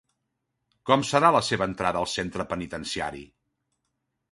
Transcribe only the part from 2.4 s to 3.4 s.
penitenciari?